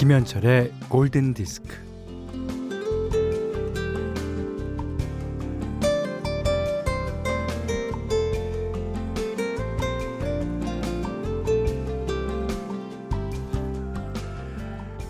[0.00, 1.76] 김현철의 골든 디스크.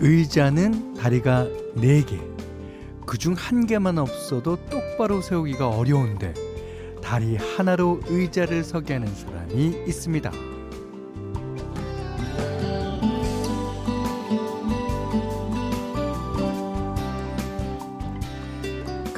[0.00, 1.46] 의자는 다리가
[1.76, 2.18] 네 개.
[3.06, 6.34] 그 중 한 개만 없어도 똑바로 세우기가 어려운데
[7.00, 10.30] 다리 하나로 의자를 서게 하는 사람이 있습니다.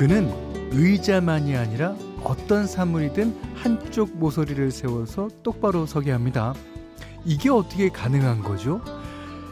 [0.03, 0.29] 그는
[0.73, 6.55] 의자만이 아니라 어떤 사물이든 한쪽 모서리를 세워서 똑바로 서게 합니다.
[7.25, 8.81] 이게 어떻게 가능한 거죠?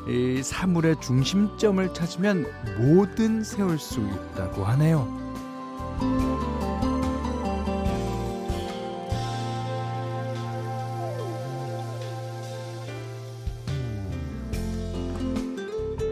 [0.08, 2.46] 이 사물의 중심점을 찾으면
[2.80, 5.06] 뭐든 세울 수 있다고 하네요.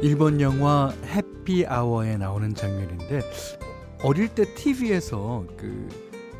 [0.00, 3.22] 일본 영화 해피아워에 나오는 장면인데
[4.02, 5.88] 어릴 때 TV에서 그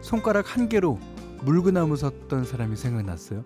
[0.01, 0.99] 손가락 한 개로
[1.43, 3.45] 물구나무 섰던 사람이 생각났어요.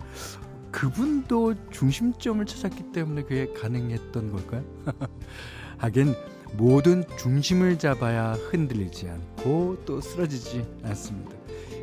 [0.70, 4.64] 그분도 중심점을 찾았기 때문에 그게 가능했던 걸까요?
[5.78, 6.14] 하긴
[6.54, 11.32] 모든 중심을 잡아야 흔들리지 않고 또 쓰러지지 않습니다.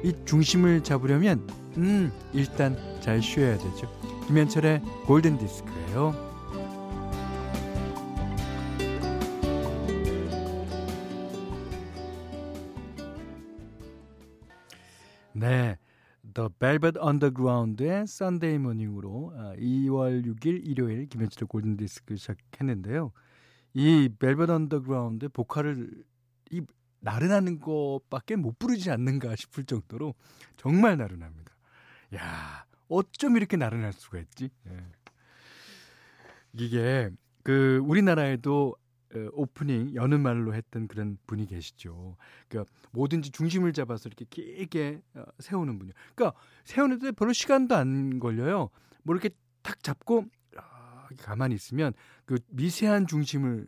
[0.04, 3.92] 이 중심을 잡으려면 음 일단 잘 쉬어야 되죠.
[4.28, 6.29] 김현철의 골든 디스크예요.
[15.40, 15.78] 네.
[16.34, 23.14] The Velvet Underground의 Sunday Morning으로 2월 6일 일요일 김현철의 골든 디스크 시작했는데요.
[23.74, 26.04] 이 Velvet Underground의 보컬을
[26.52, 26.62] 이
[27.00, 30.14] 나른하는 것밖에 못 부르지 않는가 싶을 정도로
[30.58, 31.56] 정말 나른합니다.
[32.16, 34.50] 야, 어쩜 이렇게 나른할 수가 있지?
[34.68, 34.78] 예.
[36.52, 37.10] 이게
[37.44, 38.76] 그 우리나라에도
[39.34, 42.16] 오프닝 여는 말로 했던 그런 분이 계시죠.
[42.48, 45.94] 그러니까 뭐든지 중심을 잡아서 이렇게 길게 어, 세우는 분이요.
[46.16, 48.70] 그러니까 세우는데 별로 시간도 안 걸려요.
[49.04, 49.30] 뭐 이렇게
[49.62, 50.26] 탁 잡고
[51.18, 51.94] 가만히 있으면
[52.26, 53.68] 그 미세한 중심을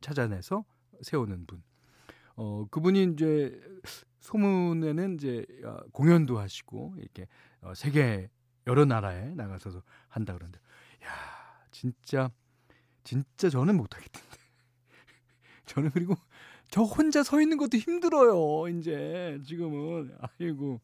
[0.00, 0.64] 찾아내서
[1.02, 1.62] 세우는 분.
[2.36, 3.60] 어 그분이 이제
[4.20, 7.28] 소문에는 이제 어, 공연도 하시고 이렇게
[7.60, 8.28] 어, 세계
[8.66, 10.58] 여러 나라에 나가서 한다 그러는데,
[11.04, 11.08] 야
[11.70, 12.30] 진짜
[13.04, 14.43] 진짜 저는 못하겠던데.
[15.66, 16.14] 저는 그리고
[16.70, 18.68] 저 혼자 서 있는 것도 힘들어요.
[18.68, 20.80] 이제 지금은 아이고.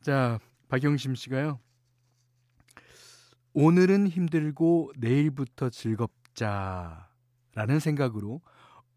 [0.00, 1.60] 자, 박영심 씨가요.
[3.52, 7.08] 오늘은 힘들고 내일부터 즐겁자라는
[7.80, 8.40] 생각으로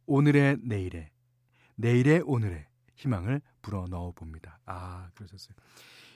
[0.05, 1.11] 오늘의 내일에
[1.75, 4.59] 내일의 오늘에 희망을 불어 넣어 봅니다.
[4.65, 5.55] 아, 그러셨어요.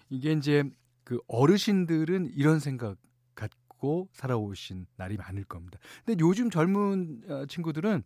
[0.10, 0.64] 이게 이제
[1.04, 2.98] 그 어르신들은 이런 생각
[3.34, 5.80] 갖고 살아오신 날이 많을 겁니다.
[6.06, 8.04] 근데 요즘 젊은 어, 친구들은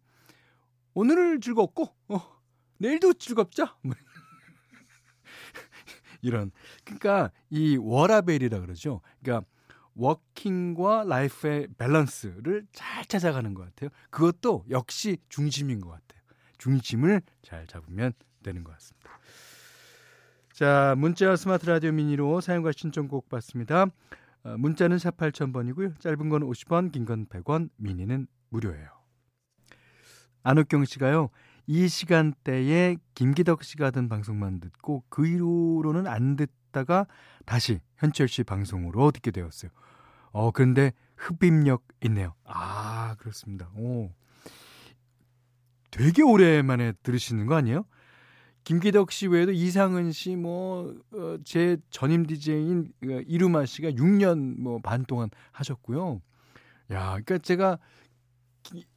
[0.94, 2.22] 오늘을 즐겁고 어,
[2.78, 3.76] 내일도 즐겁자.
[3.82, 3.96] 뭐
[6.22, 6.52] 이런
[6.84, 9.02] 그러니까 이 워라벨이라 그러죠.
[9.22, 9.48] 그러니까
[9.96, 13.90] working과 life의 밸런스를 잘 찾아가는 것 같아요.
[14.10, 16.22] 그것도 역시 중심인 것 같아요.
[16.58, 18.14] 중심을 잘 잡으면
[18.44, 19.10] 되는 것 같습니다.
[20.54, 23.88] 자, 문자 스마트 라디오 미니로 사연과 신청곡 받습니다.
[24.44, 26.00] 어, 문자는 샵 8000번이고요.
[26.00, 28.99] 짧은 건 50원, 긴 건 100원, 미니는 무료예요.
[30.44, 31.30] 안옥경 씨가요.
[31.68, 37.06] 이 시간대에 김기덕 씨가 하던 방송만 듣고 그 이후로는 안 듣다가
[37.46, 39.72] 다시 현철 씨 방송으로 듣게 되었어요.
[40.32, 42.34] 어, 그런데 흡입력 있네요.
[42.46, 43.70] 아, 그렇습니다.
[43.76, 44.10] 오.
[45.92, 47.86] 되게 오랜만에 들으시는 거 아니에요?
[48.64, 54.80] 김기덕 씨 외에도 이상은 씨, 뭐, 어, 제 전임 DJ인 어, 이루마 씨가 6년 뭐
[54.80, 56.22] 반 동안 하셨고요.
[56.92, 57.80] 야, 그러니까 제가 기,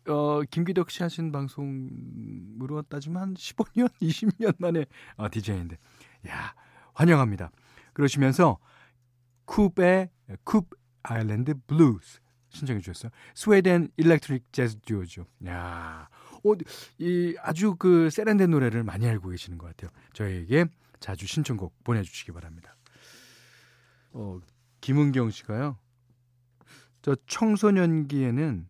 [0.09, 5.77] 어, 김기덕 씨 하신 방송으로 따지면 한 15년, 20년 만에 어, DJ인데.
[6.29, 6.55] 야,
[6.95, 7.51] 환영합니다.
[7.93, 8.59] 그러시면서
[9.47, 10.11] 쿱의
[10.45, 10.67] Koop
[11.03, 12.21] Island Blues
[12.51, 13.11] 신청해 주셨어요.
[13.35, 15.27] 스웨덴 electric 재즈 듀오죠.
[15.47, 16.09] 야,
[16.45, 16.53] 어,
[16.99, 19.91] 이 아주 그 세련된 노래를 많이 알고 계시는 것 같아요.
[20.13, 20.67] 저에게
[21.01, 22.77] 자주 신청곡 보내 주시기 바랍니다.
[24.13, 24.41] 어,
[24.81, 25.79] 김은경 씨가요.
[27.03, 28.69] 저 청소년기에는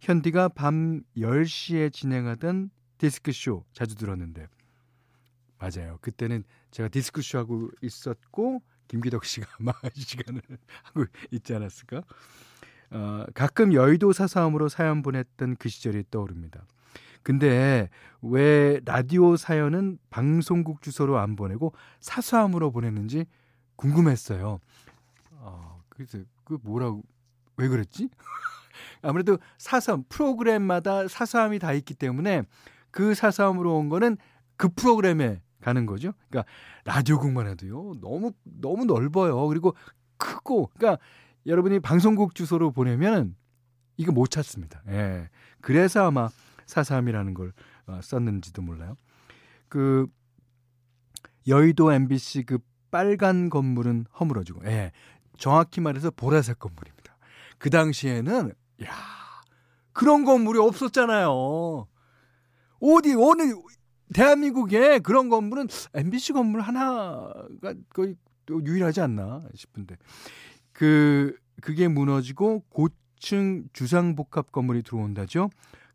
[0.00, 4.46] 현디가 밤 10시에 진행하던 디스크쇼 자주 들었는데
[5.58, 5.98] 맞아요.
[6.00, 10.42] 그때는 제가 디스크쇼 하고 있었고 김기덕 씨가 아마 이 시간을
[10.84, 12.02] 하고 있지 않았을까?
[12.90, 16.66] 어, 가끔 여의도 사서함으로 사연 보냈던 그 시절이 떠오릅니다.
[17.22, 17.90] 근데
[18.22, 23.26] 왜 라디오 사연은 방송국 주소로 안 보내고 사서함으로 보냈는지
[23.74, 24.60] 궁금했어요.
[25.32, 27.02] 어, 그래서 그 뭐라고
[27.56, 28.08] 왜 그랬지?
[29.02, 32.42] 아무래도 사서함 프로그램마다 사서함이 다 있기 때문에
[32.90, 34.16] 그 사서함으로 온 거는
[34.56, 36.12] 그 프로그램에 가는 거죠.
[36.28, 36.50] 그러니까
[36.84, 37.94] 라디오국만 해도요.
[38.00, 39.46] 너무 너무 넓어요.
[39.48, 39.74] 그리고
[40.16, 41.02] 크고 그러니까
[41.46, 43.36] 여러분이 방송국 주소로 보내면
[43.96, 44.82] 이거 못 찾습니다.
[44.88, 45.28] 예.
[45.60, 46.28] 그래서 아마
[46.66, 47.52] 사삼이라는 걸
[47.86, 48.96] 어, 썼는지도 몰라요.
[49.68, 50.06] 그
[51.46, 52.58] 여의도 MBC 그
[52.90, 54.92] 빨간 건물은 허물어지고, 예.
[55.38, 57.16] 정확히 말해서 보라색 건물입니다.
[57.58, 58.52] 그 당시에는
[58.84, 58.90] 야
[59.92, 61.86] 그런 건물이 없었잖아요.
[62.80, 63.54] 어디 어느
[64.14, 68.16] 대한민국에 그런 건물은 MBC 건물 하나가 거의
[68.50, 69.96] 유일하지 않나 싶은데
[70.72, 75.50] 그 그게 무너지고 고층 주상복합 건물이 들어온다죠.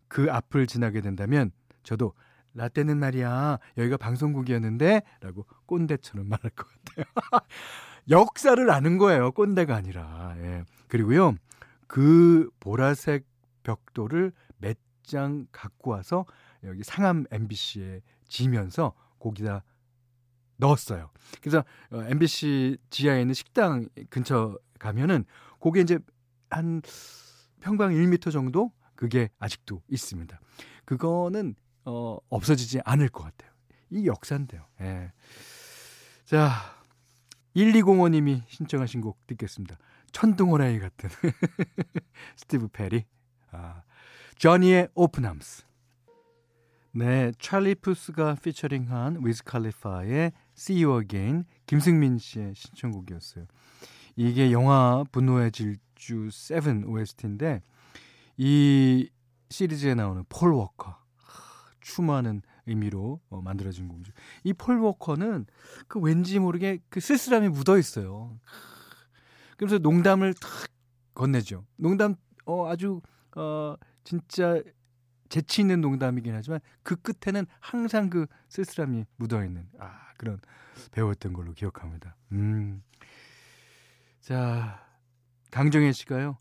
[0.07, 1.51] 그 앞을 지나게 된다면
[1.83, 2.13] 저도
[2.53, 7.05] 라떼는 말이야 여기가 방송국이었는데 라고 꼰대처럼 말할 것 같아요.
[8.09, 9.31] 역사를 아는 거예요.
[9.31, 10.33] 꼰대가 아니라.
[10.37, 10.63] 예.
[10.87, 11.35] 그리고요.
[11.91, 13.25] 그 보라색
[13.63, 16.25] 벽돌을 몇 장 갖고 와서
[16.63, 19.63] 여기 상암 MBC에 지면서 거기다
[20.57, 21.09] 넣었어요.
[21.41, 25.25] 그래서 MBC 어, 지하에 있는 식당 근처 가면은
[25.59, 25.99] 거기에 이제
[26.49, 26.81] 한
[27.59, 30.39] 평방 1미터 정도 그게 아직도 있습니다.
[30.85, 31.55] 그거는
[31.85, 33.51] 어 없어지지 않을 것 같아요.
[33.89, 34.65] 이 역사인데요.
[34.81, 35.11] 예.
[36.25, 36.51] 자,
[37.55, 39.77] 1205님이 신청하신 곡 듣겠습니다.
[40.11, 41.09] 천둥호랑이 같은
[42.37, 43.05] 스티브 페리.
[43.51, 43.83] 아,
[44.37, 45.63] 저니의 Open Arms.
[46.93, 53.45] 네, 찰리 푸스가 피처링한 위즈 칼리파의 See You Again 김승민 씨의 신청곡이었어요.
[54.17, 57.61] 이게 영화 분노의 질주 7 OST인데
[58.35, 59.09] 이
[59.49, 60.97] 시리즈에 나오는 폴 워커
[61.79, 64.11] 추모하는 의미로 어, 만들어진 곡이죠.
[64.43, 65.45] 이 폴 워커는
[65.87, 68.37] 그 왠지 모르게 그 쓸쓸함이 묻어 있어요.
[69.61, 70.49] 그래서 농담을 탁
[71.13, 71.67] 건네죠.
[71.75, 72.15] 농담
[72.45, 72.99] 어 아주
[73.35, 74.59] 어 진짜
[75.29, 80.41] 재치 있는 농담이긴 하지만 그 끝에는 항상 그 쓸쓸함이 묻어 있는 아 그런
[80.93, 82.15] 배우였던 걸로 기억합니다.
[82.31, 82.81] 음.
[84.19, 84.83] 자,
[85.51, 86.39] 강정혜 씨가요.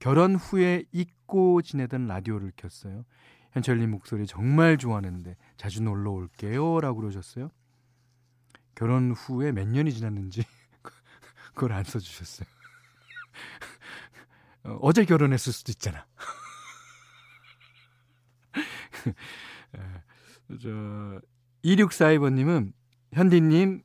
[0.00, 3.04] 결혼 후에 잊고 지내던 라디오를 켰어요.
[3.52, 6.80] 현철님 목소리 정말 좋아하는데 자주 놀러 올게요.
[6.80, 7.52] 라고 그러셨어요.
[8.74, 10.42] 결혼 후에 몇 년이 지났는지
[11.54, 12.55] 그걸 안 써주셨어요.
[14.64, 16.06] 어, 어제 결혼했을 수도 있잖아.
[20.60, 21.20] 저
[21.64, 22.72] 2642번님은
[23.12, 23.82] 현디님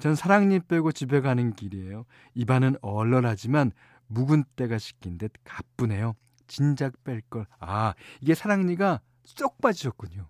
[0.00, 2.04] 전 사랑님 빼고 집에 가는 길이에요.
[2.34, 3.72] 입안은 얼얼하지만
[4.08, 6.14] 묵은 때가 식긴 듯 가쁘네요.
[6.46, 7.46] 진작 뺄 걸.
[7.58, 10.28] 아 이게 사랑니가 쏙 빠지셨군요.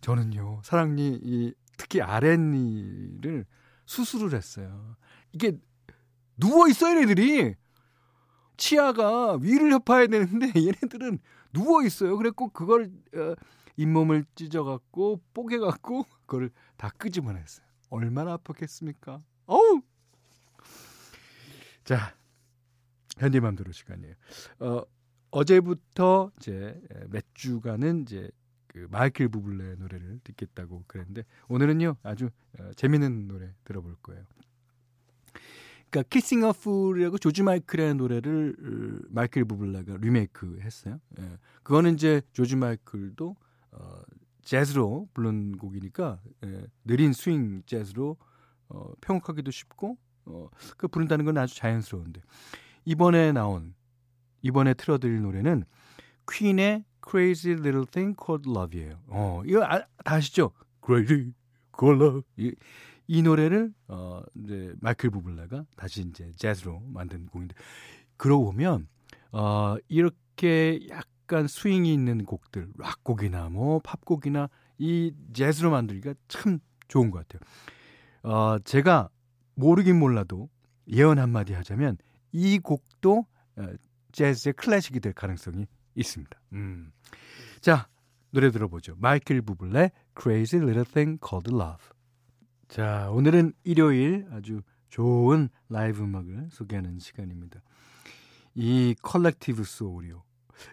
[0.00, 3.46] 저는요 사랑니 이 특히 아랫니를
[3.86, 4.96] 수술을 했어요.
[5.32, 5.52] 이게
[6.36, 7.54] 누워 있어요 얘네들이.
[8.56, 11.18] 치아가 위를 협파해야 되는데 얘네들은
[11.52, 12.16] 누워 있어요.
[12.16, 13.34] 그래고 그걸 어,
[13.76, 17.66] 잇몸을 찢어갖고 뽀개갖고 그걸 다 끄집어냈어요.
[17.90, 19.22] 얼마나 아팠겠습니까?
[19.46, 19.82] 어우!
[21.84, 22.14] 자,
[23.18, 24.14] 현디맘대로 시간이에요.
[24.60, 24.82] 어,
[25.30, 28.30] 어제부터 이제 몇 주간은 이제
[28.68, 34.24] 그 마이클 부블레 노래를 듣겠다고 그랬는데 오늘은요 아주 어, 재밌는 노래 들어볼 거예요.
[35.94, 40.98] 그러니까 키싱 어 풀이라고 조지 마이클의 노래를 어, 마이클 부블레가 리메이크 했어요.
[41.20, 41.38] 예.
[41.62, 43.36] 그거는 이제 조지 마이클도
[43.70, 44.02] 어,
[44.42, 48.16] 재즈로 부른 곡이니까 예, 느린 스윙 재즈로
[48.68, 49.96] 어, 평곡하기도 쉽고
[50.26, 52.20] 어, 그 부른다는 건 아주 자연스러운데
[52.84, 53.74] 이번에 나온
[54.42, 55.64] 이번에 틀어드릴 노래는
[56.28, 58.98] 퀸의 Crazy Little Thing Called Love이에요.
[59.06, 60.50] 어, 이거 아, 다 아시죠?
[60.84, 61.34] Crazy
[61.78, 62.22] Called Love.
[62.36, 62.52] 이,
[63.06, 67.54] 이 노래를 어, 이제 마이클 부블레가 다시 이제 재즈로 만든 곡인데
[68.16, 68.88] 그러고 보면
[69.32, 77.10] 어, 이렇게 약 약간 스윙이 있는 곡들, 락곡이나 뭐 팝곡이나 이 재즈로 만들기가 참 좋은
[77.10, 77.40] 것 같아요.
[78.22, 79.08] 어, 제가
[79.54, 80.50] 모르긴 몰라도
[80.88, 81.96] 예언 한마디 하자면
[82.32, 83.66] 이 곡도 어,
[84.12, 86.38] 재즈의 클래식이 될 가능성이 있습니다.
[86.52, 86.92] 음.
[87.60, 87.88] 자,
[88.30, 88.96] 노래 들어보죠.
[88.98, 91.93] 마이클 부블레 Crazy Little Thing Called Love.
[92.68, 97.60] 자, 오늘은 일요일 아주 좋은 라이브 음악을 소개하는 시간입니다.
[98.54, 100.22] 이 컬렉티브 소울이요.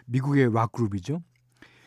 [0.06, 1.22] 미국의 락 그룹이죠.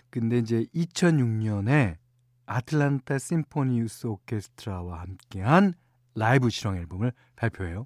[0.09, 1.97] 근데 이제 2006년에
[2.45, 5.73] 아틀란타 심포니 유스 오케스트라와 함께한
[6.13, 7.83] 라이브 실황 앨범을 발표해요.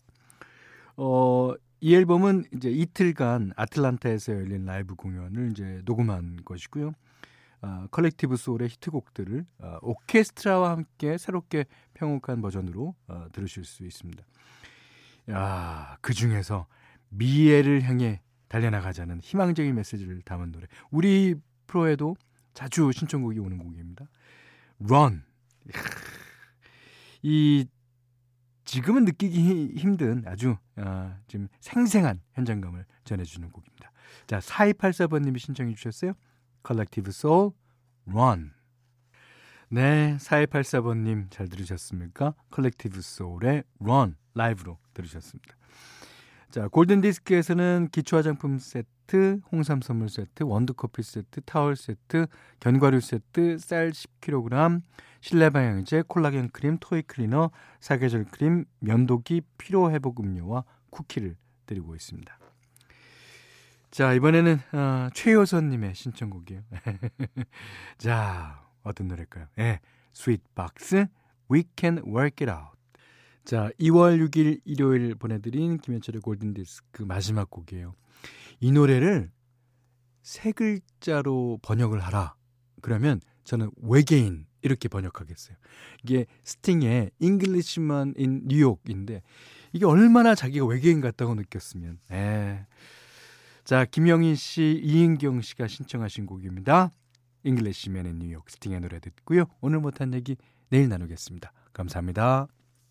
[0.98, 6.92] 어, 이 앨범은 이제 이틀간 아틀란타에서 열린 라이브 공연을 이제 녹음한 것이고요.
[7.62, 14.24] 어, 컬렉티브 소울의 히트곡들을 어, 오케스트라와 함께 새롭게 편곡한 버전으로 어, 들으실 수 있습니다.
[15.32, 16.68] 야, 그 중에서
[17.10, 20.68] 미래를 향해 달려나가자는 희망적인 메시지를 담은 노래.
[20.90, 21.36] 우리
[21.68, 22.16] 프로에도
[22.54, 24.06] 자주 신청곡이 오는 곡입니다.
[24.84, 25.24] Run.
[27.22, 27.68] 이
[28.66, 33.92] 지금은 느끼기 힘든 아주 어, 좀 생생한 현장감을 전해주는 곡입니다.
[34.28, 36.14] 자, 4284번님이 신청해 주셨어요.
[36.66, 37.52] Collective Soul,
[38.08, 38.52] Run.
[39.70, 42.34] 네, 4284번님 잘 들으셨습니까?
[42.54, 45.56] Collective Soul의 Run 라이브로 들으셨습니다.
[46.50, 52.26] 자, 골든디스크에서는 기초 화장품 세트, 홍삼 선물 세트, 원두커피 세트, 타월 세트,
[52.60, 54.82] 견과류 세트, 쌀 10kg,
[55.22, 61.36] 실내 방향제, 콜라겐 크림, 토이 클리너, 사계절 크림, 면도기, 피로 회복 음료와 쿠키를
[61.68, 62.40] 드리고 있습니다.
[63.92, 66.62] 자, 이번에는 어, 최효선님의 신청곡이에요.
[67.98, 69.48] 자, 어떤 노래일까요?
[69.58, 69.80] 예, 네,
[70.14, 71.08] 스윗박스,
[71.52, 72.78] We Can Work It Out.
[73.46, 77.96] 자, 2월 6일 일요일 보내드린 김현철의 골든디스크 마지막 곡이에요.
[78.60, 79.32] 이 노래를
[80.22, 82.36] 세 글자로 번역을 하라.
[82.82, 85.58] 그러면 저는 외계인 이렇게 번역하겠어요.
[86.04, 89.24] 이게 스팅의 Englishman in New York인데
[89.74, 92.00] 이게 얼마나 자기가 외계인 같다고 느꼈으면.
[92.12, 92.66] 에.
[93.70, 96.90] 자, 김영희 씨, 이인경 씨가 신청하신 곡입니다.
[97.44, 99.46] Englishman in New York 스팅의 노래 듣고요.
[99.62, 100.38] 오늘 못한 얘기
[100.70, 101.54] 내일 나누겠습니다.
[101.72, 102.48] 감사합니다.